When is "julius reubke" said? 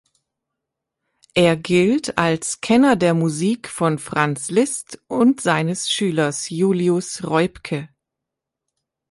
6.49-7.87